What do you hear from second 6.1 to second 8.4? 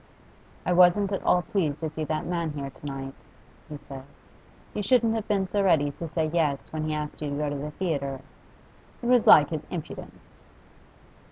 yes when he asked you to go to the theatre.